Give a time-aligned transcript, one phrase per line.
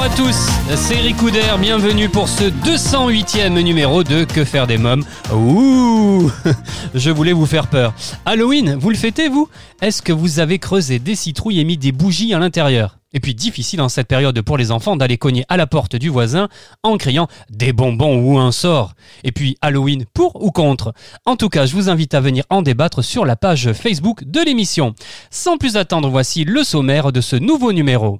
[0.00, 4.78] Bonjour à tous, c'est Eric Couder, bienvenue pour ce 208e numéro de Que faire des
[4.78, 5.04] mômes.
[5.30, 6.30] Ouh
[6.94, 7.92] Je voulais vous faire peur.
[8.24, 9.50] Halloween, vous le fêtez vous?
[9.82, 12.96] Est-ce que vous avez creusé des citrouilles et mis des bougies à l'intérieur?
[13.12, 16.08] Et puis difficile en cette période pour les enfants d'aller cogner à la porte du
[16.08, 16.48] voisin
[16.82, 18.94] en criant des bonbons ou un sort.
[19.22, 20.94] Et puis Halloween pour ou contre?
[21.26, 24.40] En tout cas, je vous invite à venir en débattre sur la page Facebook de
[24.40, 24.94] l'émission.
[25.30, 28.18] Sans plus attendre, voici le sommaire de ce nouveau numéro.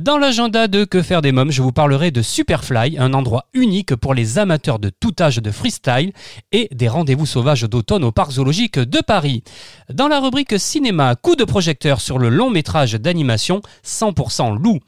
[0.00, 3.94] Dans l'agenda de Que faire des mômes, je vous parlerai de Superfly, un endroit unique
[3.94, 6.12] pour les amateurs de tout âge de freestyle
[6.50, 9.44] et des rendez-vous sauvages d'automne au parc zoologique de Paris.
[9.92, 14.78] Dans la rubrique cinéma, coup de projecteur sur le long métrage d'animation 100% loup.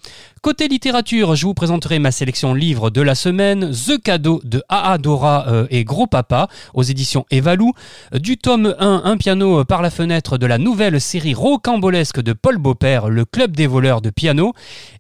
[0.45, 4.99] Côté littérature, je vous présenterai ma sélection livre de la semaine, The Cadeau de A.A.
[4.99, 7.73] Dora euh, et Gros Papa aux éditions Evalou,
[8.13, 12.59] du tome 1 Un piano par la fenêtre de la nouvelle série rocambolesque de Paul
[12.59, 14.53] Beaupère, Le Club des voleurs de piano,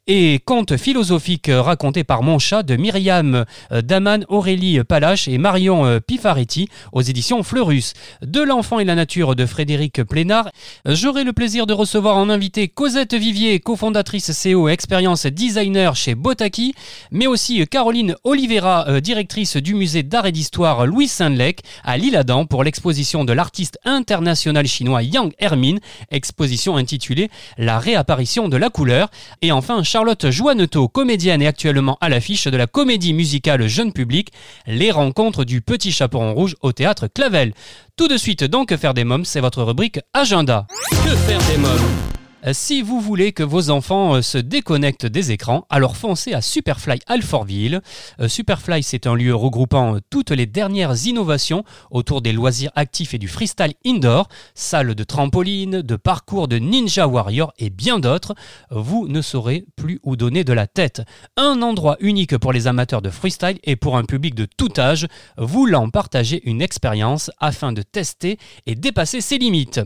[0.07, 5.85] et contes philosophiques racontés par mon chat de Myriam euh, Daman, Aurélie Palache et Marion
[5.85, 7.93] euh, Pifaretti aux éditions Fleurus.
[8.23, 10.49] De l'enfant et la nature de Frédéric Plénard,
[10.87, 16.75] j'aurai le plaisir de recevoir en invité Cosette Vivier, cofondatrice CO Expérience designer chez Botaki,
[17.11, 22.47] mais aussi Caroline Oliveira, euh, directrice du musée d'art et d'histoire Louis Saint-Lec à Lille-Adam
[22.47, 29.11] pour l'exposition de l'artiste international chinois Yang Hermine, exposition intitulée La réapparition de la couleur.
[29.43, 34.31] Et enfin Charlotte Joannetot, comédienne et actuellement à l'affiche de la comédie musicale jeune public
[34.67, 37.53] Les rencontres du petit chaperon rouge au théâtre Clavel.
[37.97, 40.67] Tout de suite donc faire des mômes, c'est votre rubrique agenda.
[40.91, 45.65] Que faire des Euh, Si vous voulez que vos enfants euh, se déconnectent des écrans,
[45.71, 47.81] alors foncez à Superfly Alfortville.
[48.21, 53.15] Euh, Superfly, c'est un lieu regroupant euh, toutes les dernières innovations autour des loisirs actifs
[53.15, 58.35] et du freestyle indoor, salles de trampoline, de parcours de Ninja Warrior et bien d'autres.
[58.71, 61.01] Vous ne saurez plus où donner de la tête.
[61.39, 65.07] Un endroit unique pour les amateurs de freestyle et pour un public de tout âge,
[65.39, 69.81] voulant partager une expérience afin de tester et dépasser ses limites.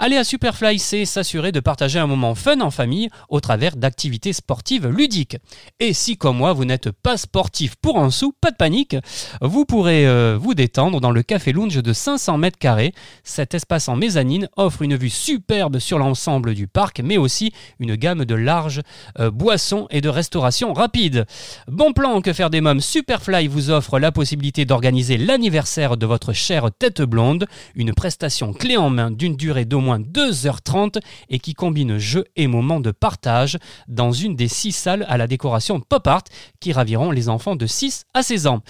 [0.00, 4.32] Aller à Superfly, c'est s'assurer de partager un moment fun en famille au travers d'activités
[4.32, 5.36] sportives ludiques.
[5.78, 8.96] Et si comme moi vous n'êtes pas sportif pour un sou, pas de panique,
[9.40, 12.92] vous pourrez euh, vous détendre dans le café lounge de 500 mètres carrés.
[13.24, 17.96] Cet espace en mezzanine offre une vue superbe sur l'ensemble du parc, mais aussi une
[17.96, 18.82] gamme de larges
[19.18, 21.26] euh, boissons et de restauration rapide.
[21.68, 26.32] Bon plan que faire des mômes, Superfly vous offre la possibilité d'organiser l'anniversaire de votre
[26.32, 31.54] chère tête blonde, une prestation clé en main d'une durée d'au moins 2h30 et qui
[31.54, 33.58] combine jeux et moments de partage
[33.88, 36.24] dans une des six salles à la décoration pop art
[36.60, 38.62] qui raviront les enfants de 6 à 16 ans.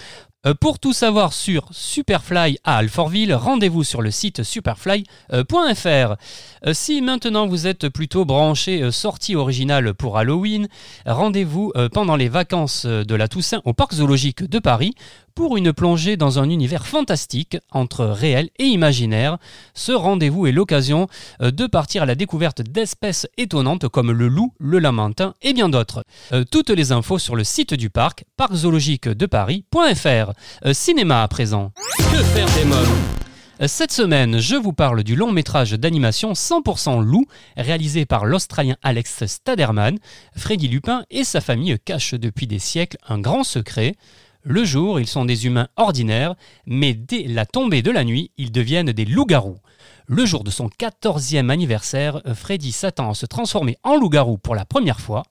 [0.46, 5.36] Euh, Pour tout savoir sur Superfly à Alfortville, rendez-vous sur le site superfly.fr.
[5.36, 10.68] Euh, Si maintenant vous êtes plutôt branché euh, sortie originale pour Halloween,
[11.04, 14.94] rendez-vous pendant les vacances de la Toussaint au Parc zoologique de Paris
[15.34, 19.38] pour une plongée dans un univers fantastique entre réel et imaginaire.
[19.74, 21.08] Ce rendez-vous est l'occasion
[21.40, 25.68] euh, de partir à la découverte d'espèces étonnantes comme le loup, le lamentin et bien
[25.68, 26.04] d'autres.
[26.32, 30.32] Euh, Toutes les infos sur le site du parc, parczoologiquedeparis.fr.
[30.66, 31.72] Euh, Cinéma à présent.
[31.98, 37.26] Que faire des mômes Cette semaine, je vous parle du long métrage d'animation 100% loup
[37.56, 39.98] réalisé par l'Australien Alex Staderman.
[40.36, 43.96] Freddy Lupin et sa famille cachent depuis des siècles un grand secret.
[44.42, 46.34] Le jour, ils sont des humains ordinaires,
[46.64, 49.58] mais dès la tombée de la nuit, ils deviennent des loups-garous.
[50.06, 54.64] Le jour de son 14e anniversaire, Freddy s'attend à se transformer en loup-garou pour la
[54.64, 55.24] première fois,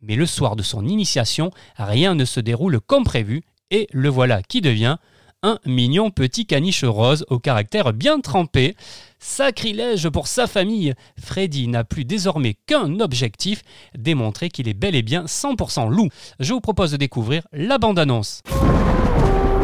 [0.00, 4.42] mais le soir de son initiation, rien ne se déroule comme prévu, et le voilà
[4.42, 4.96] qui devient
[5.44, 8.74] un mignon petit caniche rose au caractère bien trempé.
[9.18, 13.62] Sacrilège pour sa famille Freddy n'a plus désormais qu'un objectif,
[13.96, 16.08] démontrer qu'il est bel et bien 100% loup.
[16.40, 18.40] Je vous propose de découvrir la bande-annonce.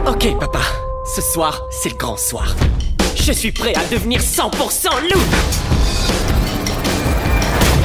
[0.06, 0.60] Ok, papa.
[1.16, 2.54] Ce soir, c'est le grand soir.
[3.16, 5.20] Je suis prêt à devenir 100% loup.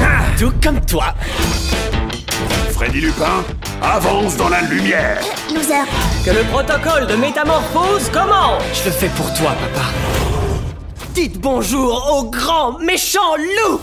[0.01, 1.15] Ah, Tout comme toi.
[2.75, 3.41] Freddy Lupin,
[3.81, 5.21] avance dans la lumière.
[5.53, 5.85] Loser.
[6.25, 8.61] Que le protocole de métamorphose commence.
[8.73, 9.85] Je le fais pour toi, papa.
[11.13, 13.79] Dites bonjour au grand méchant loup.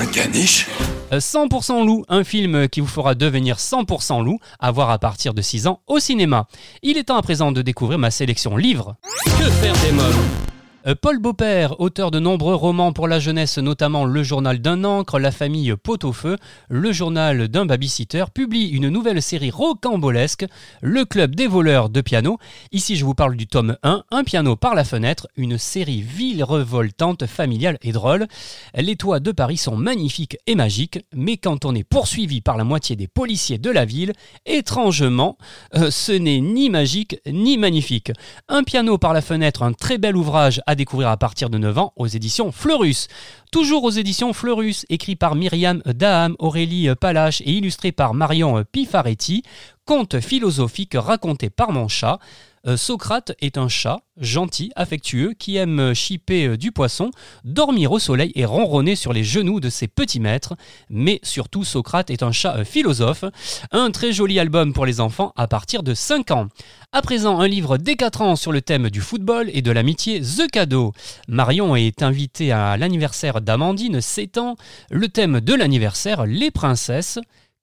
[0.00, 0.66] Un caniche?
[1.12, 5.32] Euh, 100% loup, un film qui vous fera devenir 100% loup, à voir à partir
[5.32, 6.48] de 6 ans au cinéma.
[6.82, 8.96] Il est temps à présent de découvrir ma sélection livre.
[9.38, 10.06] Que faire des mômes?
[10.06, 10.59] Euh,
[11.02, 15.30] Paul Beaupère, auteur de nombreux romans pour la jeunesse, notamment Le journal d'un encre, La
[15.30, 16.38] famille pot au feu,
[16.70, 20.46] Le journal d'un babysitter, publie une nouvelle série rocambolesque,
[20.80, 22.38] Le club des voleurs de piano.
[22.72, 26.02] Ici, je vous parle du tome 1, Un piano par la fenêtre, une série
[26.42, 28.26] revoltante, familiale et drôle.
[28.74, 32.64] Les toits de Paris sont magnifiques et magiques, mais quand on est poursuivi par la
[32.64, 34.14] moitié des policiers de la ville,
[34.46, 35.36] étrangement,
[35.74, 38.12] euh, ce n'est ni magique ni magnifique.
[38.48, 41.78] Un piano par la fenêtre, un très bel ouvrage à découvrir à partir de 9
[41.78, 43.08] ans aux éditions Fleurus.
[43.50, 49.42] Toujours aux éditions Fleurus, écrit par Myriam Daham, Aurélie Palache et illustré par Marion Pifaretti,
[49.84, 52.20] conte philosophique raconté par mon chat.
[52.66, 57.10] Euh, Socrate est un chat gentil, affectueux, qui aime chipper euh, du poisson,
[57.42, 60.54] dormir au soleil et ronronner sur les genoux de ses petits maîtres.
[60.90, 63.24] Mais surtout, Socrate est un chat euh, philosophe.
[63.72, 66.48] Un très joli album pour les enfants à partir de 5 ans.
[66.92, 70.20] À présent, un livre dès 4 ans sur le thème du football et de l'amitié,
[70.20, 70.92] The Cadeau.
[71.28, 74.56] Marion est invitée à l'anniversaire d'Amandine, 7 ans.
[74.90, 77.18] Le thème de l'anniversaire, les princesses.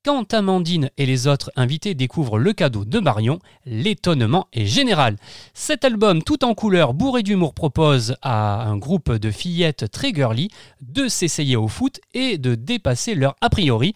[0.05, 5.17] Quand Amandine et les autres invités découvrent le cadeau de Marion, l'étonnement est général.
[5.53, 10.49] Cet album tout en couleur bourré d'humour propose à un groupe de fillettes très girly
[10.81, 13.93] de s'essayer au foot et de dépasser leur a priori.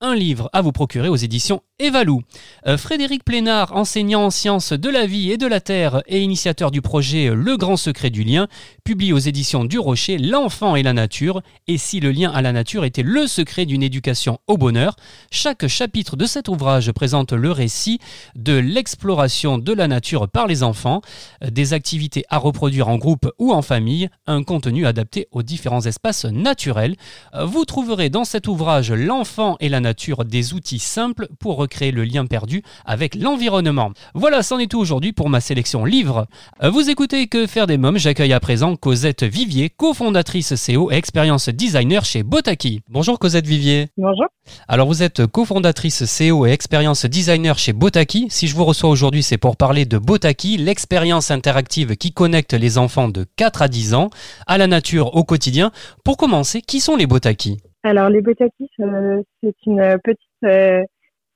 [0.00, 2.22] Un livre à vous procurer aux éditions Evalou.
[2.68, 6.70] Euh, Frédéric Plénard, enseignant en sciences de la vie et de la terre et initiateur
[6.70, 8.46] du projet Le Grand Secret du Lien,
[8.84, 12.52] publie aux éditions du Rocher L'enfant et la nature, et si le lien à la
[12.52, 14.94] nature était le secret d'une éducation au bonheur.
[15.32, 17.98] Chaque chapitre de cet ouvrage présente le récit
[18.36, 21.02] de l'exploration de la nature par les enfants,
[21.42, 25.86] euh, des activités à reproduire en groupe ou en famille, un contenu adapté aux différents
[25.86, 26.94] espaces naturels.
[27.34, 31.90] Euh, Vous trouverez dans cet ouvrage L'enfant et la nature des outils simples pour recréer
[31.90, 33.90] le lien perdu avec l'environnement.
[34.14, 36.26] Voilà, c'en est tout aujourd'hui pour ma sélection livre.
[36.62, 37.98] Euh, Vous écoutez Que faire des mômes?
[37.98, 42.82] J'accueille à présent Cosette Vivier, cofondatrice CO et expérience designer chez Botaki.
[42.88, 43.88] Bonjour Cosette Vivier.
[43.96, 44.26] Bonjour.
[44.68, 48.26] Alors vous êtes cofondatrice CO et expérience designer chez Botaki.
[48.30, 52.76] Si je vous reçois aujourd'hui, c'est pour parler de Botaki, l'expérience interactive qui connecte les
[52.78, 54.10] enfants de 4 à 10 ans
[54.46, 55.72] à la nature au quotidien.
[56.04, 57.58] Pour commencer, qui sont les Botaki?
[57.86, 60.82] Alors, les Botakis, euh, c'est une petite euh,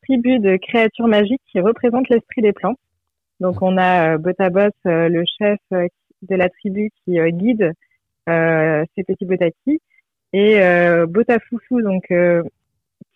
[0.09, 2.79] tribu de créatures magiques qui représentent l'esprit des plantes.
[3.41, 5.87] Donc, on a euh, Botabos, euh, le chef euh,
[6.23, 7.73] de la tribu qui euh, guide
[8.27, 9.81] ces petits Botakis,
[10.35, 10.61] et
[11.09, 12.13] Botafoufou, donc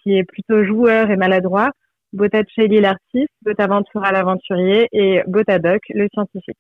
[0.02, 1.68] qui est plutôt joueur et maladroit,
[2.14, 4.88] Botacheli l'artiste, Botaventura l'aventurier.
[4.90, 6.56] Et Botadoc le scientifique.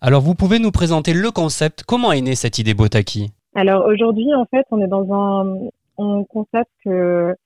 [0.00, 3.30] Alors vous pouvez nous présenter le concept, comment est née cette idée Botaki?
[3.54, 7.36] Alors aujourd'hui, en fait, on est dans un, on constate que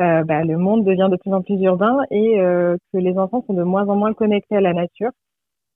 [0.00, 3.44] euh, bah, le monde devient de plus en plus urbain et euh, que les enfants
[3.46, 5.10] sont de moins en moins connectés à la nature.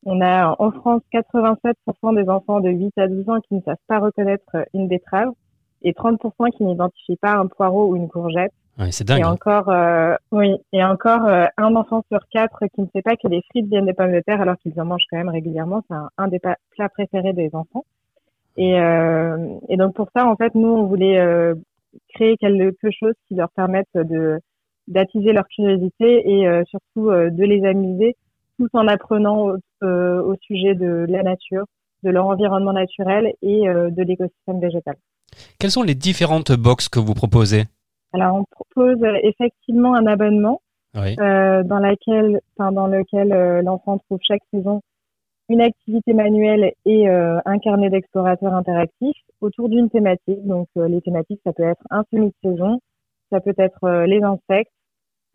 [0.07, 3.77] On a en France 87% des enfants de 8 à 12 ans qui ne savent
[3.89, 5.33] pas reconnaître une betterave
[5.83, 8.53] et 30% qui n'identifient pas un poireau ou une courgette.
[8.79, 9.21] Ouais, C'est dingue.
[9.21, 13.17] Et encore, euh, oui, et encore euh, un enfant sur quatre qui ne sait pas
[13.17, 15.83] que les frites viennent des pommes de terre alors qu'ils en mangent quand même régulièrement.
[15.89, 17.85] C'est un, un des plats préférés des enfants.
[18.57, 21.55] Et, euh, et donc pour ça, en fait, nous, on voulait euh,
[22.15, 24.41] créer quelque chose qui leur permette de
[24.89, 28.17] d'attiser leur curiosité et euh, surtout euh, de les amuser,
[28.59, 31.65] tout en apprenant au, euh, au sujet de la nature,
[32.03, 34.95] de leur environnement naturel et de l'écosystème végétal.
[35.59, 37.63] Quelles sont les différentes boxes que vous proposez?
[38.13, 40.61] Alors, on propose effectivement un abonnement
[40.95, 41.17] Oui.
[41.17, 43.29] dans laquelle, enfin, dans lequel
[43.65, 44.83] l'enfant trouve chaque saison
[45.49, 50.45] une activité manuelle et un carnet d'explorateurs interactifs autour d'une thématique.
[50.47, 52.81] Donc, euh, les thématiques, ça peut être un semi de saison,
[53.31, 54.73] ça peut être euh, les insectes,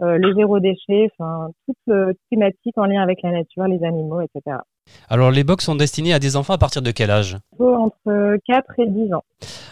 [0.02, 4.58] euh, le zéro déchet, enfin, toute thématique en lien avec la nature, les animaux, etc.
[5.10, 7.38] Alors les box sont destinées à des enfants à partir de quel âge?
[7.60, 9.24] Entre 4 et 10 ans.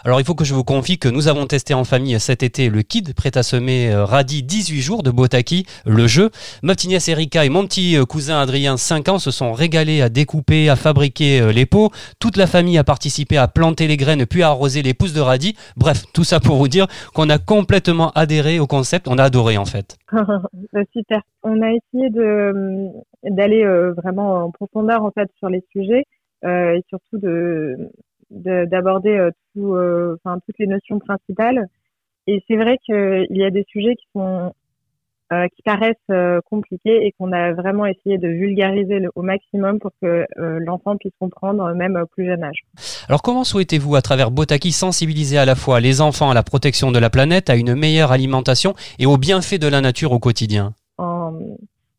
[0.04, 2.68] Alors il faut que je vous confie que nous avons testé en famille cet été
[2.70, 6.30] le kid prêt à semer euh, radis 18 jours de Botaki, le jeu.
[6.62, 10.02] Ma petite nièce Erika et mon petit euh, cousin Adrien 5 ans se sont régalés
[10.02, 11.90] à découper, à fabriquer euh, les pots.
[12.18, 15.20] Toute la famille a participé à planter les graines puis à arroser les pousses de
[15.20, 15.54] radis.
[15.76, 19.56] Bref, tout ça pour vous dire qu'on a complètement adhéré au concept, on a adoré
[19.58, 19.96] en fait.
[20.72, 21.20] Bah, Super.
[21.42, 22.52] On a essayé de
[23.24, 26.04] d'aller euh, vraiment en profondeur en fait sur les sujets
[26.44, 27.90] euh, et surtout de
[28.30, 29.74] de- d'aborder euh, tout,
[30.16, 31.66] enfin toutes les notions principales.
[32.26, 34.52] Et c'est vrai qu'il y a des sujets qui sont
[35.32, 39.78] euh, qui paraissent euh, compliquées et qu'on a vraiment essayé de vulgariser le- au maximum
[39.78, 42.60] pour que euh, l'enfant puisse comprendre même au plus jeune âge.
[43.08, 46.92] Alors comment souhaitez-vous à travers Botaki sensibiliser à la fois les enfants à la protection
[46.92, 50.72] de la planète, à une meilleure alimentation et aux bienfaits de la nature au quotidien?
[50.98, 51.32] En,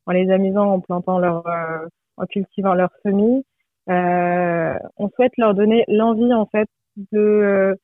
[0.09, 1.87] en les amusant, en plantant leur, euh,
[2.17, 3.45] en cultivant leurs semis.
[3.89, 6.67] Euh, on souhaite leur donner l'envie en fait
[7.11, 7.75] de euh,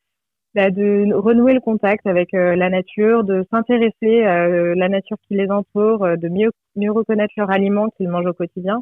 [0.55, 5.51] bah, de renouer le contact avec la nature, de s'intéresser à la nature qui les
[5.51, 8.81] entoure, de mieux mieux reconnaître leurs aliments qu'ils mangent au quotidien,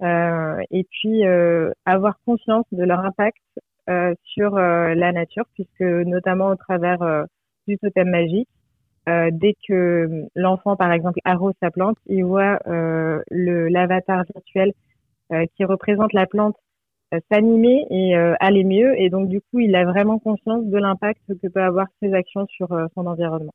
[0.00, 1.22] et puis
[1.84, 3.36] avoir conscience de leur impact
[4.24, 7.26] sur la nature, puisque notamment au travers
[7.68, 8.48] du totem magique.
[9.10, 10.08] Euh, dès que
[10.44, 14.72] l'enfant, par exemple, arrose sa plante, il voit euh, l'avatar virtuel
[15.32, 16.56] euh, qui représente la plante
[17.12, 18.90] euh, s'animer et euh, aller mieux.
[19.02, 22.46] Et donc, du coup, il a vraiment conscience de l'impact que peut avoir ses actions
[22.56, 23.54] sur euh, son environnement.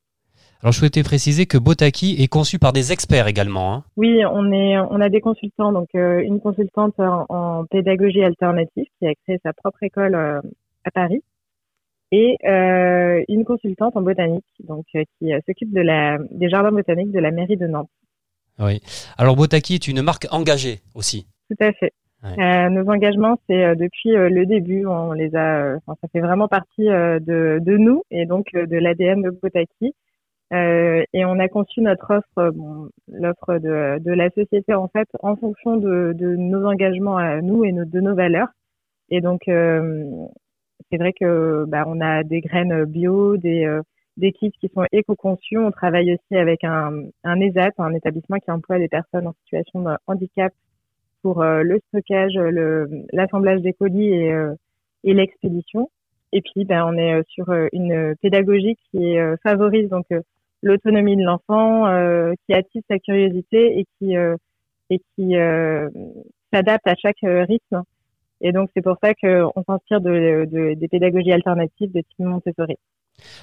[0.62, 3.68] Alors je souhaitais préciser que Botaki est conçu par des experts également.
[3.72, 3.84] hein.
[3.96, 8.86] Oui, on est, on a des consultants, donc euh, une consultante en, en pédagogie alternative
[8.98, 10.40] qui a créé sa propre école euh,
[10.84, 11.22] à Paris,
[12.12, 16.72] et euh, une consultante en botanique, donc euh, qui euh, s'occupe de la des jardins
[16.72, 17.90] botaniques de la mairie de Nantes.
[18.58, 18.80] Oui.
[19.18, 21.26] Alors Botaki est une marque engagée aussi.
[21.50, 21.92] Tout à fait.
[22.24, 22.70] Ouais.
[22.70, 27.60] Nos engagements, c'est depuis le début, on les a, enfin, ça fait vraiment partie de,
[27.60, 29.94] de nous et donc de l'ADN de Botaki.
[30.52, 35.36] Et on a conçu notre offre, bon, l'offre de, de la société en fait, en
[35.36, 38.48] fonction de, de nos engagements à nous et nos- de nos valeurs.
[39.10, 40.04] Et donc, euh,
[40.90, 43.82] c'est vrai que bah, on a des graines bio, des, euh,
[44.16, 45.58] des kits qui sont éco-conçus.
[45.58, 49.82] On travaille aussi avec un, un ESAT, un établissement qui emploie des personnes en situation
[49.82, 50.52] de handicap
[51.22, 52.34] pour euh, le stockage,
[53.12, 54.54] l'assemblage des colis et, euh,
[55.04, 55.90] l'expédition.
[56.32, 60.20] Et puis, ben, on est euh, sur euh, une pédagogie qui euh, favorise donc euh,
[60.62, 64.36] l'autonomie de l'enfant, euh, qui attise sa curiosité et qui euh,
[65.20, 65.90] euh,
[66.52, 67.82] s'adapte à chaque euh, rythme.
[68.40, 72.76] Et donc, c'est pour ça qu'on s'inspire de, de- des pédagogies alternatives de type Montessori.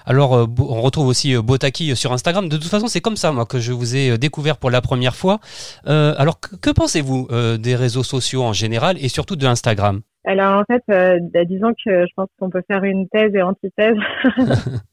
[0.05, 2.47] Alors euh, on retrouve aussi euh, Botaki sur Instagram.
[2.47, 4.81] De toute façon c'est comme ça moi que je vous ai euh, découvert pour la
[4.81, 5.39] première fois.
[5.87, 10.01] Euh, alors que, que pensez-vous euh, des réseaux sociaux en général et surtout de Instagram?
[10.25, 13.41] Alors en fait, euh, bah, disons que je pense qu'on peut faire une thèse et
[13.41, 13.97] antithèse.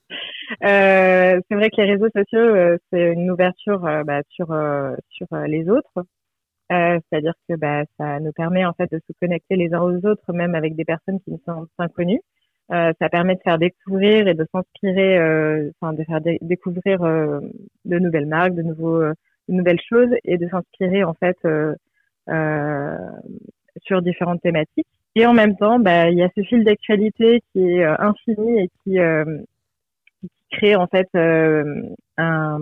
[0.65, 4.95] Euh, c'est vrai que les réseaux sociaux, euh, c'est une ouverture euh, bah, sur euh,
[5.09, 6.05] sur euh, les autres.
[6.73, 10.07] Euh, C'est-à-dire que bah, ça nous permet en fait de se connecter les uns aux
[10.07, 12.21] autres, même avec des personnes qui nous sont inconnues.
[12.73, 17.03] Euh, ça permet de faire découvrir et de s'inspirer, euh, enfin de faire dé- découvrir
[17.03, 17.41] euh,
[17.85, 19.15] de nouvelles marques, de nouveaux, euh,
[19.49, 21.37] de nouvelles choses et de s'inspirer en fait
[23.83, 24.87] sur différentes thématiques.
[25.17, 28.69] Et en même temps, bah, il y a ce fil d'actualité qui est infini et
[28.85, 28.99] qui,
[30.21, 31.09] qui crée en fait
[32.17, 32.59] un,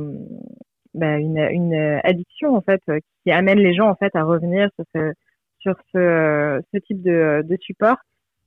[0.95, 4.69] bah, une, une addiction en fait euh, qui amène les gens en fait à revenir
[4.77, 5.13] sur ce,
[5.59, 7.97] sur ce, ce type de, de support.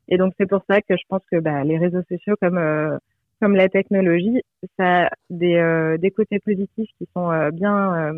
[0.07, 2.98] Et donc c'est pour ça que je pense que bah, les réseaux sociaux comme euh,
[3.39, 4.41] comme la technologie,
[4.77, 8.13] ça a des, euh, des côtés positifs qui sont euh, bien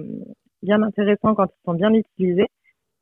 [0.63, 2.47] bien intéressants quand ils sont bien utilisés.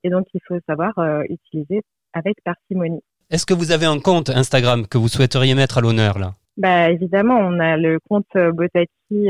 [0.03, 0.93] Et donc il faut savoir
[1.29, 3.03] utiliser avec parcimonie.
[3.29, 6.33] Est-ce que vous avez un compte Instagram que vous souhaiteriez mettre à l'honneur là?
[6.57, 9.29] Bah évidemment, on a le compte Botaki,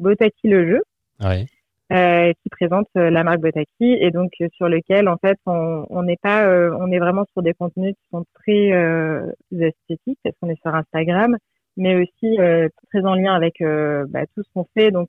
[0.00, 0.82] Botaki le jeu,
[1.92, 6.04] Euh, qui présente euh, la marque Botaki et donc euh, sur lequel en fait on
[6.04, 6.46] n'est pas,
[6.78, 8.70] on est vraiment sur des contenus qui sont très
[9.50, 11.36] esthétiques parce qu'on est sur Instagram,
[11.76, 12.38] mais aussi
[12.90, 15.08] très en lien avec bah, tout ce qu'on fait, donc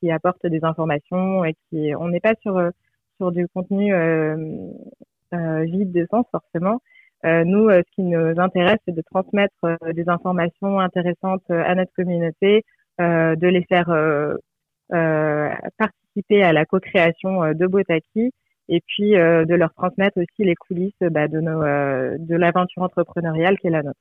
[0.00, 2.60] qui apporte des informations et qui, on n'est pas sur
[3.18, 3.94] sur du contenu
[5.32, 6.80] vide de sens forcément.
[7.22, 12.64] Nous, ce qui nous intéresse, c'est de transmettre des informations intéressantes à notre communauté,
[12.98, 13.88] de les faire
[14.92, 18.30] participer à la co-création euh, de Botaki
[18.68, 22.82] et puis euh, de leur transmettre aussi les coulisses bah, de, nos, euh, de l'aventure
[22.82, 23.98] entrepreneuriale qui est la nôtre.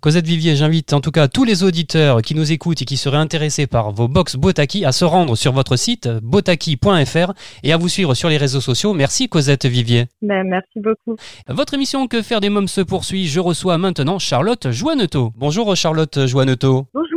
[0.00, 3.16] Cosette Vivier, j'invite en tout cas tous les auditeurs qui nous écoutent et qui seraient
[3.16, 7.32] intéressés par vos box Botaki à se rendre sur votre site botaki.fr
[7.64, 8.92] et à vous suivre sur les réseaux sociaux.
[8.92, 10.04] Merci Cosette Vivier.
[10.20, 11.16] Ben, merci beaucoup.
[11.48, 13.26] Votre émission Que faire des mômes se poursuit.
[13.26, 15.32] Je reçois maintenant Charlotte Joannetot.
[15.36, 16.86] Bonjour Charlotte Joannetot.
[16.92, 17.11] Bonjour.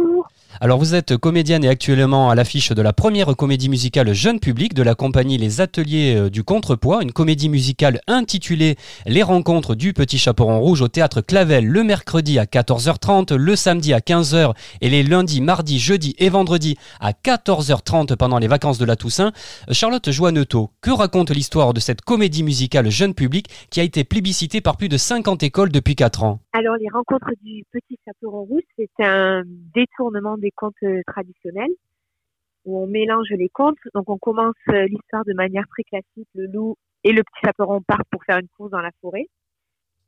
[0.61, 4.73] Alors vous êtes comédienne et actuellement à l'affiche de la première comédie musicale jeune public
[4.73, 9.91] de la compagnie Les Ateliers euh, du Contrepoids, une comédie musicale intitulée Les rencontres du
[9.91, 14.89] Petit Chaperon Rouge au théâtre Clavel le mercredi à 14h30, le samedi à 15h et
[14.89, 19.33] les lundis, mardis, jeudis et vendredis à 14h30 pendant les vacances de la Toussaint.
[19.71, 24.61] Charlotte Joannetot, que raconte l'histoire de cette comédie musicale jeune public qui a été plébiscitée
[24.61, 26.39] par plus de 50 écoles depuis 4 ans?
[26.53, 29.43] Alors, les rencontres du petit chaperon rouge, c'est un
[29.73, 31.75] détournement des contes euh, traditionnels.
[32.65, 33.83] où on mélange les contes.
[33.93, 36.29] Donc on commence euh, l'histoire de manière très classique.
[36.35, 39.27] Le loup et le petit chaperon partent pour faire une course dans la forêt.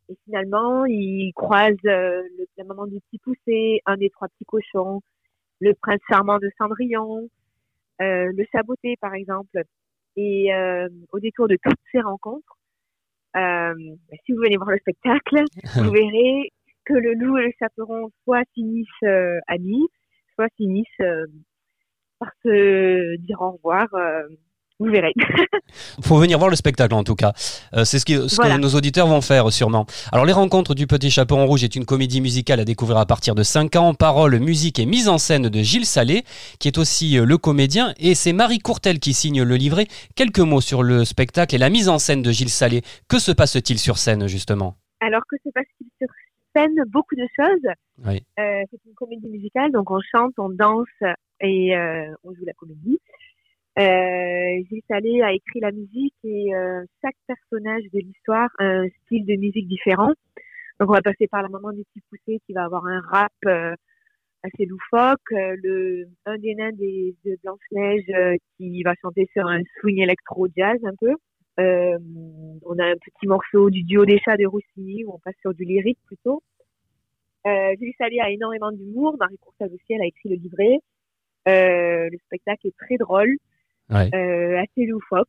[0.09, 4.45] Et finalement, ils croisent euh, le, la maman du petit poussé, un des trois petits
[4.45, 5.01] cochons,
[5.59, 7.29] le prince charmant de Cendrillon,
[8.01, 9.61] euh, le saboté par exemple.
[10.15, 12.57] Et euh, au détour de toutes ces rencontres,
[14.25, 15.43] si vous venez voir le spectacle,
[15.75, 16.51] vous verrez
[16.85, 19.03] que le loup et le chaperon soit finissent
[19.47, 19.85] amis,
[20.37, 21.25] soit finissent euh,
[22.19, 23.87] par se dire au revoir.
[23.95, 24.23] euh,
[24.79, 25.11] vous verrez.
[26.03, 27.33] faut venir voir le spectacle en tout cas.
[27.73, 28.57] Euh, c'est ce, qui- ce Voilà.
[28.57, 29.87] que nos auditeurs vont faire sûrement.
[30.11, 33.33] Alors Les Rencontres du Petit Chaperon Rouge est une comédie musicale à découvrir à partir
[33.33, 33.95] de 5 ans.
[33.95, 36.23] Paroles, musique et mise en scène de Gilles Salé,
[36.59, 37.95] qui est aussi le comédien.
[37.99, 39.87] Et c'est Marie Courtel qui signe le livret.
[40.15, 42.83] Quelques mots sur le spectacle et la mise en scène de Gilles Salé.
[43.09, 44.77] Que se passe-t-il sur scène justement?
[44.99, 46.07] Alors que se passe-t-il sur
[46.57, 47.73] scène Beaucoup de choses.
[48.05, 48.23] Oui.
[48.39, 50.87] Euh, c'est une comédie musicale, donc on chante, on danse
[51.39, 52.99] et euh, on joue la comédie.
[53.79, 58.87] Euh, Gilles Salé a écrit la musique et euh, chaque personnage de l'histoire a un
[59.05, 60.13] style de musique différent.
[60.79, 63.75] Donc on va passer par la maman du petit poussé qui va avoir un rap
[64.43, 69.61] assez loufoque, le un des nains des, de Blanche Neige qui va chanter sur un
[69.79, 71.13] swing électro jazz un peu.
[71.59, 71.97] Euh,
[72.65, 75.53] on a un petit morceau du duo des chats de Rossini où on passe sur
[75.53, 76.43] du lyrique plutôt.
[77.47, 79.15] Euh, Julie Salé a énormément d'humour.
[79.19, 80.79] Marie Courcelles aussi, elle a écrit le livret.
[81.47, 83.37] Euh, le spectacle est très drôle,
[83.89, 84.09] Ouais.
[84.13, 85.27] euh, assez loufoque.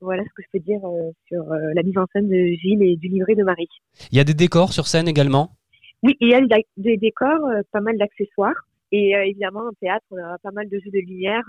[0.00, 0.80] Voilà ce que je peux dire
[1.26, 1.44] sur
[1.74, 3.68] la mise en scène de Gilles et du livret de Marie.
[4.12, 5.50] Il y a des décors sur scène également?
[6.04, 6.40] Oui, il y a
[6.76, 7.40] des- décors,
[7.72, 8.54] pas mal d'accessoires.
[8.92, 11.44] Et évidemment, en théâtre, on a pas mal de jeux de lumière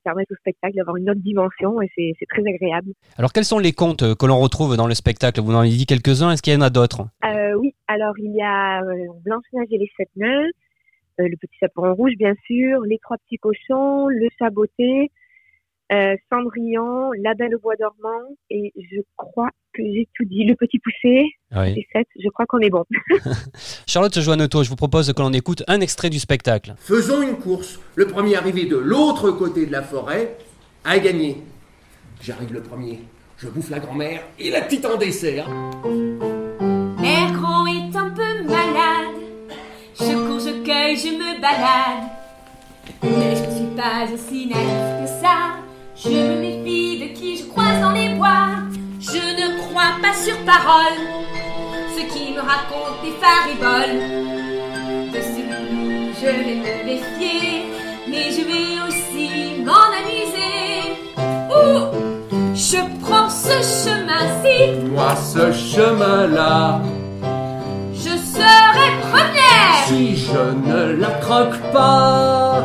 [0.00, 2.92] qui permettent au spectacle d'avoir une autre dimension et c'est très agréable.
[3.18, 5.40] Alors quels sont les contes euh, que l'on retrouve dans le spectacle?
[5.40, 7.02] Vous en avez dit quelques-uns, est-ce qu'il y en a d'autres?
[7.24, 10.48] Euh, oui, alors il y a euh, Blanche-Neige et les sept nains,
[11.20, 15.10] euh, le petit chaperon rouge bien sûr, les trois petits cochons, le saboté,
[16.30, 21.24] Cendrillon, la belle au bois dormant et je crois j'ai tout dit, le petit poussé,
[21.56, 21.74] Oui.
[21.74, 22.84] les sept, je crois qu'on est bon.
[23.86, 26.74] Charlotte Joanneto, je vous propose que l'on écoute un extrait du spectacle.
[26.78, 27.78] Faisons une course.
[27.94, 30.36] Le premier arrivé de l'autre côté de la forêt
[30.84, 31.38] a gagné.
[32.22, 33.00] J'arrive le premier.
[33.38, 35.48] Je bouffe la grand-mère et la petite en dessert.
[37.00, 39.16] Mère grand est un peu malade.
[39.98, 42.10] Je cours, je cueille, je me balade.
[43.02, 45.56] Mais je ne suis pas aussi naïf que ça.
[45.96, 46.29] Je
[50.02, 50.98] pas sur parole.
[51.94, 54.00] Ceux qui me racontent des fariboles.
[55.12, 57.66] De celui je vais me méfier.
[58.08, 60.98] Mais je vais aussi m'en amuser.
[61.50, 64.88] Ouh, je prends ce chemin-ci.
[64.90, 66.80] Moi, ce chemin-là,
[67.94, 69.50] Je serai première
[69.90, 72.62] si je ne la croque pas,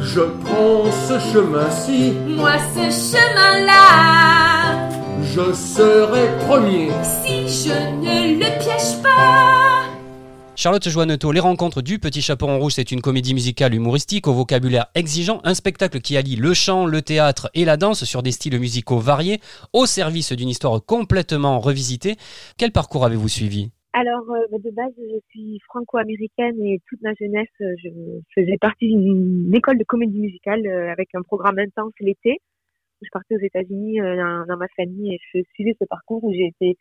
[0.00, 4.91] je prends ce chemin-ci, Moi ce chemin-là
[5.34, 6.90] je serai premier.
[7.02, 9.88] Si je ne le piège pas
[10.54, 14.88] Charlotte Joanneto, Les Rencontres du Petit Chaperon Rouge, c'est une comédie musicale humoristique au vocabulaire
[14.94, 18.60] exigeant, un spectacle qui allie le chant, le théâtre et la danse sur des styles
[18.60, 19.40] musicaux variés,
[19.72, 22.16] au service d'une histoire complètement revisitée.
[22.58, 23.70] Quel parcours avez-vous suivi?
[23.94, 27.88] Alors, euh, bah, de base, je suis franco-américaine et toute ma jeunesse, euh, je
[28.34, 32.38] faisais partie d'une école de comédie musicale euh, avec un programme intense l'été.
[33.02, 36.32] Je partais aux États-Unis euh, dans, dans ma famille et je suivais ce parcours où
[36.32, 36.78] j'ai été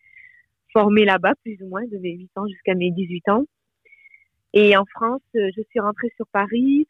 [0.72, 3.46] formée là-bas, plus ou moins, de mes 8 ans jusqu'à mes 18 ans.
[4.54, 6.88] Et en France, euh, je suis rentrée sur Paris.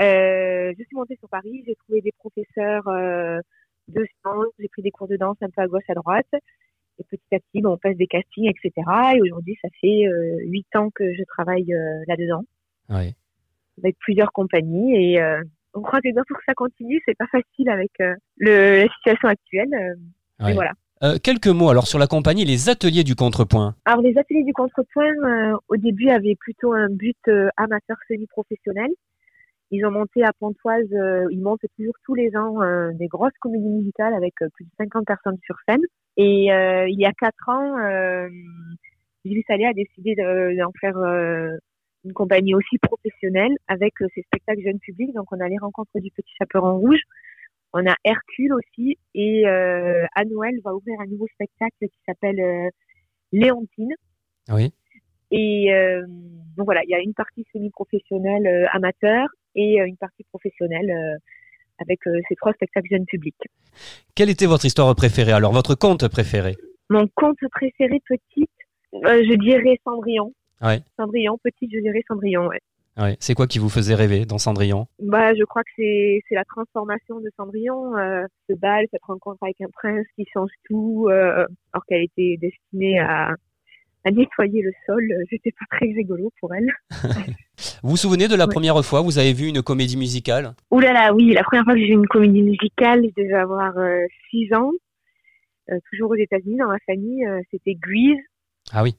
[0.00, 3.40] Euh, je suis montée sur Paris, j'ai trouvé des professeurs euh,
[3.88, 6.26] de danse, j'ai pris des cours de danse un peu à gauche, à droite.
[6.98, 8.72] Et petit à petit, on passe des castings, etc.
[9.14, 11.66] Et aujourd'hui, ça fait euh, huit ans que je travaille
[12.06, 12.44] là-dedans,
[12.88, 13.14] Oui.
[13.78, 14.94] avec plusieurs compagnies.
[14.94, 15.20] Et
[15.76, 18.88] on croit que bien pour que ça continue, c'est pas facile avec euh, le, la
[18.94, 19.72] situation actuelle.
[19.74, 19.94] euh,
[20.38, 20.48] Ouais.
[20.48, 20.72] Mais voilà.
[21.02, 23.74] Euh, quelques mots alors sur la compagnie Les Ateliers du Contrepoint.
[23.86, 28.90] Alors, les ateliers du contrepoint, euh, au début, avaient plutôt un but euh, amateur semi-professionnel.
[29.70, 30.86] Ils ont monté à Pontoise,
[31.30, 32.58] ils montent toujours tous les ans
[32.92, 35.80] des grosses comédies musicales avec plus de 50 personnes sur scène.
[36.16, 37.74] Et il y a quatre ans,
[39.24, 40.96] Gilles Salé a décidé de- d'en faire
[42.06, 45.12] une compagnie aussi professionnelle avec euh, ses spectacles jeunes publics.
[45.14, 47.00] Donc, on a les rencontres du Petit Chaperon Rouge,
[47.72, 52.40] on a Hercule aussi, et euh, à Noël va ouvrir un nouveau spectacle qui s'appelle
[52.40, 52.68] euh,
[53.32, 53.92] Léontine.
[54.48, 54.72] Oui.
[55.32, 56.06] Et euh,
[56.56, 61.18] donc voilà, il y a une partie semi-professionnelle amateur et une partie professionnelle
[61.78, 63.34] avec ces trois spectacles jeunes publics.
[64.14, 65.32] Quelle était votre histoire préférée?
[65.32, 66.54] Alors, votre conte préféré?
[66.90, 68.50] Mon conte préféré petite,
[68.92, 70.32] je dirais Cendrillon.
[70.62, 70.80] Ouais.
[70.96, 72.60] Cendrillon, petite, je dirais Cendrillon, ouais.
[72.98, 73.16] Ouais.
[73.20, 74.86] C'est quoi qui vous faisait rêver dans Cendrillon?
[75.02, 79.60] Bah, je crois que c'est la transformation de Cendrillon, euh, ce bal, cette rencontre avec
[79.60, 83.34] un prince qui change tout, euh, alors qu'elle était destinée à,
[84.04, 85.06] à nettoyer le sol.
[85.28, 86.70] C'était pas très rigolo pour elle.
[87.82, 88.52] Vous vous souvenez de la Ouais.
[88.52, 90.54] première fois où vous avez vu une comédie musicale?
[90.70, 93.34] Ouh là là, oui, la première fois que j'ai vu une comédie musicale, je devais
[93.34, 93.74] avoir
[94.30, 94.70] 6 ans,
[95.70, 98.22] euh, toujours aux États-Unis, dans ma famille, euh, c'était Grease.
[98.72, 98.96] Ah oui.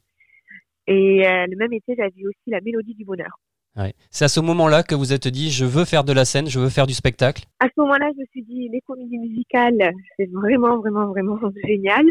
[0.88, 3.40] Et euh, le même été, j'avais vu aussi La Mélodie du Bonheur.
[3.76, 3.94] Ouais.
[4.10, 6.60] C'est à ce moment-là que vous êtes dit je veux faire de la scène, je
[6.60, 7.44] veux faire du spectacle.
[7.60, 12.06] À ce moment-là, je me suis dit, les comédies musicales, c'est vraiment, vraiment, vraiment génial.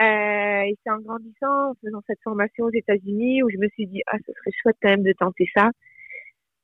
[0.00, 3.86] Euh, et c'est en grandissant, en faisant cette formation aux États-Unis, où je me suis
[3.86, 5.70] dit, ah, ce serait chouette quand même de tenter ça.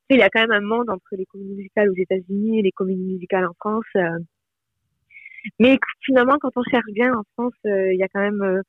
[0.09, 2.71] Il y a quand même un monde entre les comédies musicales aux États-Unis et les
[2.71, 3.85] comédies musicales en France.
[3.95, 4.19] euh.
[5.59, 8.61] Mais finalement, quand on cherche bien en France, euh, il y a quand même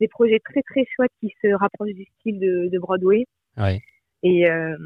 [0.00, 3.24] des projets très, très chouettes qui se rapprochent du style de, de Broadway.
[3.56, 3.80] Ouais.
[4.22, 4.76] Et, euh,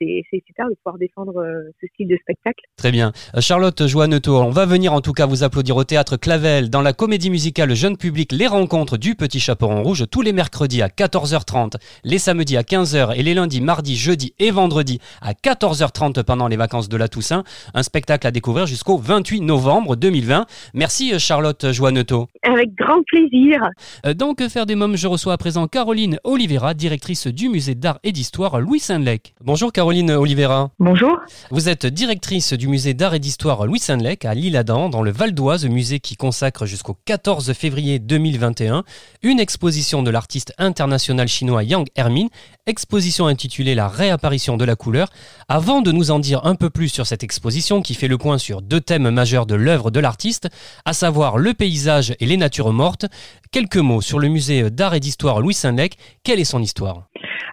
[0.00, 2.64] et c'est super de pouvoir défendre euh, ce style de spectacle.
[2.76, 3.12] Très bien.
[3.34, 6.82] Euh, Charlotte Joanneto, on va venir en tout cas vous applaudir au théâtre Clavel dans
[6.82, 10.88] la comédie musicale jeune public Les Rencontres du Petit Chaperon Rouge tous les mercredis à
[10.88, 11.74] 14h30,
[12.04, 16.56] les samedis à 15h et les lundis, mardis, jeudis et vendredis à 14h30 pendant les
[16.56, 17.44] vacances de la Toussaint.
[17.74, 20.46] Un spectacle à découvrir jusqu'au 28 novembre 2020.
[20.74, 22.28] Merci euh, Charlotte Joanneto.
[22.42, 23.68] Avec grand plaisir.
[24.16, 28.12] Donc, faire des mômes, je reçois à présent Caroline Oliveira, directrice du musée d'art et
[28.12, 29.34] d'histoire Louis Saint-Lec.
[29.42, 30.70] Bonjour Caroline Oliveira.
[30.78, 31.18] Bonjour.
[31.50, 35.32] Vous êtes directrice du musée d'art et d'histoire Louis Saint-Lec à L'Isle-Adam, dans le Val
[35.32, 38.84] d'Oise, musée qui consacre jusqu'au 14 février 2021
[39.22, 42.26] une exposition de l'artiste international chinois Yang Hermin,
[42.66, 45.08] exposition intitulée La réapparition de la couleur.
[45.48, 48.38] Avant de nous en dire un peu plus sur cette exposition qui fait le point
[48.38, 50.48] sur deux thèmes majeurs de l'œuvre de l'artiste,
[50.84, 53.06] à savoir le paysage et les natures mortes,
[53.50, 55.96] quelques mots sur le musée d'art et d'histoire Louis Saint-Lec.
[56.22, 57.08] Quelle est son histoire?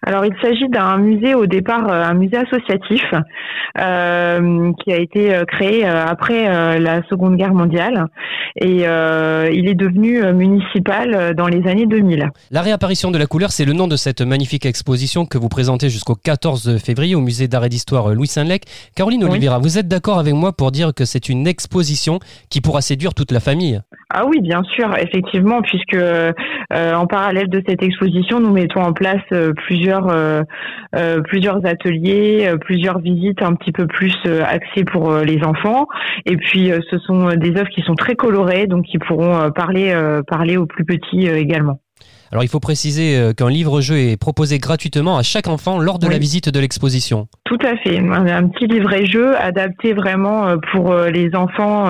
[0.05, 3.03] Alors, il s'agit d'un musée au départ, euh, un musée associatif
[3.79, 8.05] euh, qui a été euh, créé après la Seconde Guerre mondiale
[8.60, 12.29] et euh, il est devenu municipal dans les années 2000.
[12.51, 15.89] La réapparition de la couleur, c'est le nom de cette magnifique exposition que vous présentez
[15.89, 18.63] jusqu'au 14 février au musée d'art et d'histoire Louis Saint-Lec.
[18.95, 19.31] Caroline Oui.
[19.31, 23.13] Oliveira, vous êtes d'accord avec moi pour dire que c'est une exposition qui pourra séduire
[23.13, 23.81] toute la famille?
[24.10, 26.31] Ah oui, bien sûr, effectivement, puisque euh,
[26.71, 29.53] en parallèle de cette exposition, nous mettons en place euh,
[29.88, 30.43] plusieurs euh,
[30.95, 35.88] euh, plusieurs ateliers, euh, plusieurs visites un petit peu plus axées pour les enfants.
[36.26, 39.93] Et puis, ce sont des œuvres qui sont très colorées, donc qui pourront parler
[40.28, 41.80] parler aux plus petits également.
[42.31, 46.07] Alors il faut préciser euh, qu'un livre-jeu est proposé gratuitement à chaque enfant lors de
[46.07, 46.13] Oui.
[46.13, 47.27] la visite de l'exposition.
[47.45, 47.97] Tout à fait.
[47.99, 51.85] Un, petit livret jeu adapté vraiment euh, pour euh, les enfants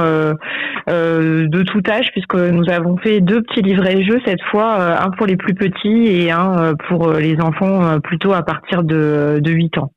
[0.88, 5.26] de tout âge, puisque nous avons fait deux petits livrets jeux cette fois, un pour
[5.26, 9.92] les plus petits et un pour les enfants plutôt à partir de, de 8 ans.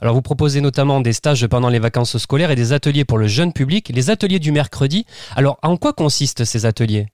[0.00, 3.26] Alors vous proposez notamment des stages pendant les vacances scolaires et des ateliers pour le
[3.26, 5.06] jeune public, les ateliers du mercredi.
[5.34, 7.06] Alors en quoi consistent ces ateliers?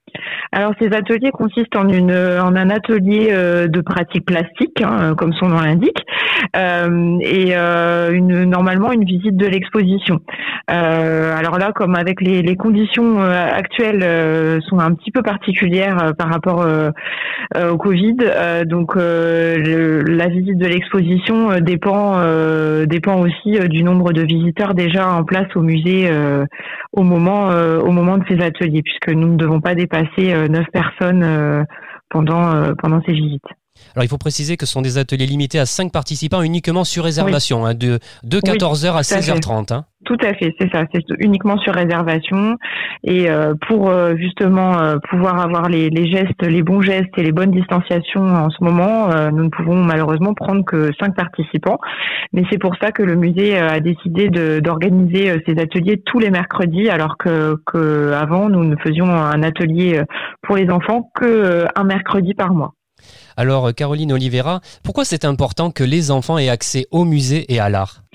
[0.55, 5.33] Alors ces ateliers consistent en une en un atelier euh, de pratique plastique, hein, comme
[5.33, 6.24] son nom l'indique, euh,
[6.55, 10.19] et euh, une, normalement une visite de l'exposition.
[10.71, 15.21] Euh, alors là, comme avec les, les conditions euh, actuelles euh, sont un petit peu
[15.21, 16.89] particulières euh, par rapport euh,
[17.55, 23.19] euh, au Covid, euh, donc euh, le- la visite de l'exposition euh, dépend euh, dépend
[23.19, 26.45] aussi euh, du nombre de visiteurs déjà en place au musée euh,
[26.91, 30.47] au moment euh, au moment de ces ateliers, puisque nous ne devons pas dépasser euh,
[30.47, 31.63] neuf personnes euh,
[32.09, 33.43] pendant euh, pendant ces visites.
[33.95, 37.05] Alors il faut préciser que ce sont des ateliers limités à 5 participants uniquement sur
[37.05, 39.31] réservation, hein, de, de 14h à tout à fait.
[39.31, 39.73] 16h30.
[39.73, 39.85] hein.
[40.03, 40.83] Tout à fait, c'est ça.
[40.93, 42.57] C'est uniquement sur réservation
[43.03, 47.23] et euh, pour euh, justement euh, pouvoir avoir les, les gestes, les bons gestes et
[47.23, 51.79] les bonnes distanciations en ce moment, nous ne pouvons malheureusement prendre que cinq participants.
[52.33, 56.89] Mais c'est pour ça que le musée a décidé d'organiser ces ateliers tous les mercredis,
[56.89, 60.01] alors que, que avant nous ne faisions un atelier
[60.41, 62.73] pour les enfants que un mercredi par mois.
[63.37, 67.69] Alors Caroline Oliveira, pourquoi c'est important que les enfants aient accès au musée et à
[67.69, 68.05] l'art?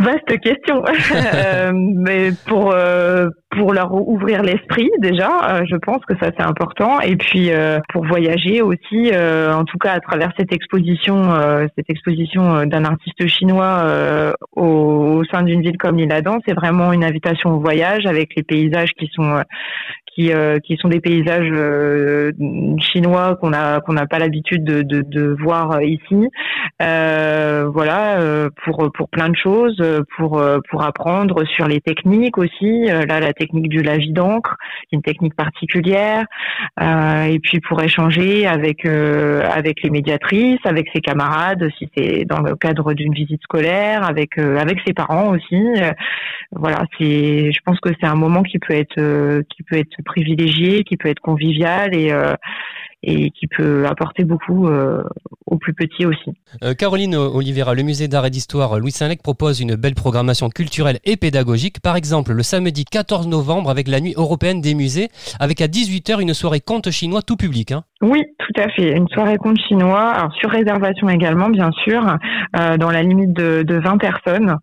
[0.00, 0.82] Vaste question,
[1.34, 7.00] Euh, pour euh, pour leur ouvrir l'esprit déjà, euh, je pense que ça c'est important,
[7.00, 7.50] et puis
[7.92, 11.34] pour voyager aussi, en tout cas à travers cette exposition,
[11.76, 13.84] cette exposition d'un artiste chinois
[14.56, 18.92] au, sein d'une ville comme l'Isle-Adam, c'est vraiment une invitation au voyage avec les paysages
[18.92, 19.42] qui sont
[20.20, 20.32] qui
[20.64, 21.52] qui sont des paysages
[22.78, 26.28] chinois qu'on a qu'on n'a pas l'habitude de, voir ici.
[26.78, 29.82] voilà pour pour plein de choses,
[30.16, 32.86] pour pour apprendre sur les techniques aussi.
[32.86, 34.56] là, la technique du lavis d'encre,
[34.92, 36.24] une technique particulière.
[36.80, 42.56] et puis pour échanger avec avec les médiatrices, avec ses camarades, si c'est dans le
[42.56, 45.62] cadre d'une visite scolaire, avec avec ses parents aussi.
[46.52, 50.84] voilà, c'est, je pense que c'est un moment qui peut être qui peut être privilégié,
[50.84, 52.12] qui peut être convivial et
[53.02, 55.02] et qui peut apporter beaucoup euh,
[55.46, 56.32] aux plus petits aussi.
[56.62, 60.98] Euh, Caroline Oliveira, le musée d'art et d'histoire Louis Saint-Lec propose une belle programmation culturelle
[61.04, 61.80] et pédagogique.
[61.80, 65.08] Par exemple, le samedi 14 novembre avec la nuit européenne des musées,
[65.38, 67.72] avec à 18h une soirée conte chinois tout public.
[67.72, 67.84] Hein.
[68.02, 68.96] Oui, tout à fait.
[68.96, 72.02] Une soirée conte chinois, alors sur réservation également, bien sûr,
[72.58, 74.56] euh, dans la limite de, de 20 personnes.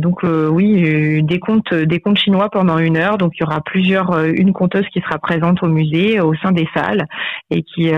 [0.00, 3.18] Donc oui, des contes, des contes chinois pendant une heure.
[3.18, 6.68] Donc il y aura plusieurs, une conteuse qui sera présente au musée au sein des
[6.74, 7.06] salles
[7.50, 7.90] et qui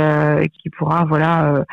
[0.61, 1.65] qui pourra voilà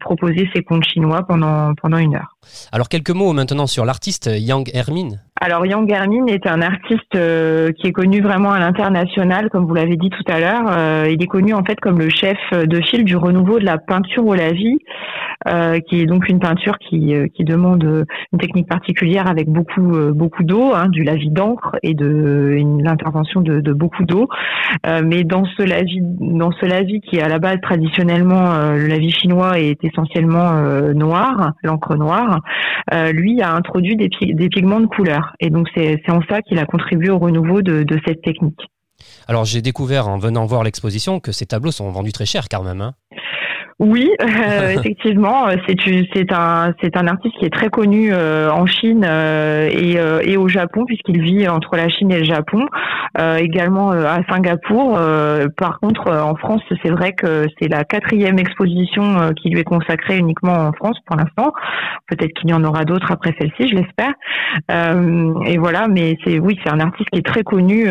[0.00, 2.36] proposer ses contes chinois pendant pendant une heure.
[2.72, 5.22] Alors quelques mots maintenant sur l'artiste Yang Hermine.
[5.44, 9.74] Alors Yang Hermine est un artiste euh, qui est connu vraiment à l'international, comme vous
[9.74, 10.66] l'avez dit tout à l'heure.
[10.68, 13.76] Euh, il est connu en fait comme le chef de file du renouveau de la
[13.76, 14.78] peinture au lavis,
[15.48, 20.44] euh, qui est donc une peinture qui, qui demande une technique particulière avec beaucoup beaucoup
[20.44, 24.28] d'eau, hein, du lavis d'encre et de l'intervention de, beaucoup d'eau.
[24.86, 29.58] mais dans ce lavis dans ce lavis qui à la base traditionnellement le lavis chinois
[29.58, 30.52] est essentiellement
[30.94, 32.38] noir, l'encre noire,
[33.12, 35.31] lui a introduit des pigments de couleur.
[35.40, 38.60] Et donc c'est en ça qu'il a contribué au renouveau de, cette technique.
[39.26, 42.62] Alors j'ai découvert en venant voir l'exposition que ces tableaux sont vendus très cher quand
[42.62, 42.80] même.
[42.80, 42.94] Hein.
[43.82, 45.76] Oui, euh, effectivement, c'est
[46.14, 49.96] c'est un c'est un artiste qui est très connu euh, en Chine euh, et,
[50.30, 52.66] et au Japon puisqu'il vit entre la Chine et le Japon,
[53.18, 54.98] également à Singapour.
[55.56, 60.18] par contre, en France, c'est vrai que c'est la quatrième exposition qui lui est consacrée
[60.18, 61.52] uniquement en France pour l'instant.
[62.08, 64.12] Peut-être qu'il y en aura d'autres après celle-ci, je l'espère.
[65.46, 67.86] et voilà, mais c'est oui, c'est un artiste qui est très connu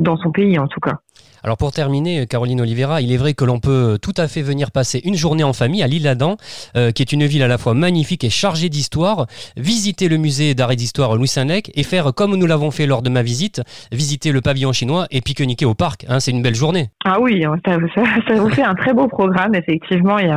[0.00, 0.98] dans son pays en tout cas.
[1.44, 4.70] Alors pour terminer, Caroline Oliveira, il est vrai que l'on peut tout à fait venir
[4.70, 6.38] passer une journée en famille à l'Île-Adam,
[6.74, 9.26] euh, qui est une ville à la fois magnifique et chargée d'histoire,
[9.58, 13.02] visiter le musée d'art et d'histoire Louis Saint-Lec et faire comme nous l'avons fait lors
[13.02, 13.60] de ma visite,
[13.92, 16.06] visiter le pavillon chinois et pique-niquer au parc.
[16.08, 16.88] Hein, c'est une belle journée.
[17.04, 20.18] Ah oui, ça, vous fait un très beau programme, effectivement.
[20.18, 20.28] Il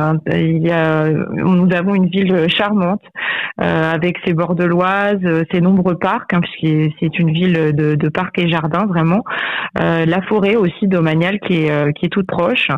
[0.62, 3.00] y a, nous avons une ville charmante
[3.62, 8.08] euh, avec ses bords de l'Oise, ses nombreux parcs, hein, puisque c'est une ville de,
[8.10, 9.24] parcs et jardins vraiment.
[9.80, 10.97] Euh, la forêt aussi de
[11.40, 12.68] qui est, euh, qui est toute proche.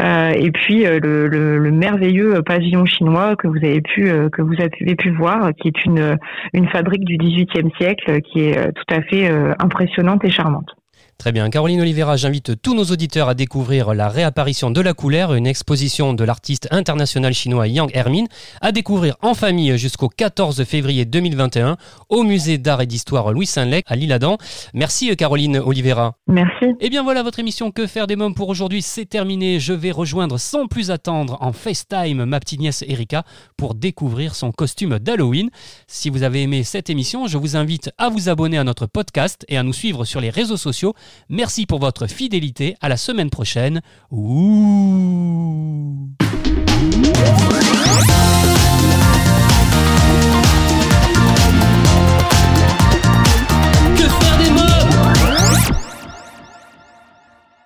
[0.00, 4.54] Euh, et puis euh, le, le, merveilleux pavillon chinois que vous avez pu que vous
[4.54, 6.16] avez pu voir, qui est une
[6.52, 10.74] une fabrique du XVIIIe siècle, qui est tout à fait impressionnante et charmante.
[11.18, 11.50] Très bien.
[11.50, 16.14] Caroline Oliveira, j'invite tous nos auditeurs à découvrir la réapparition de la couleur, une exposition
[16.14, 18.28] de l'artiste international chinois Yang Hermine,
[18.60, 21.76] à découvrir en famille jusqu'au 14 février 2021
[22.08, 24.38] au musée d'art et d'histoire Louis Saint-Lec à Lille-Adam.
[24.74, 26.14] Merci Caroline Oliveira.
[26.28, 26.66] Merci.
[26.66, 29.58] Et eh bien voilà, votre émission Que faire des mômes pour aujourd'hui, c'est terminé.
[29.58, 33.24] Je vais rejoindre sans plus attendre en FaceTime ma petite nièce Erika
[33.56, 35.50] pour découvrir son costume d'Halloween.
[35.88, 39.44] Si vous avez aimé cette émission, je vous invite à vous abonner à notre podcast
[39.48, 40.94] et à nous suivre sur les réseaux sociaux
[41.28, 42.76] Merci pour votre fidélité.
[42.80, 43.80] À la semaine prochaine.
[44.10, 46.08] Ouh.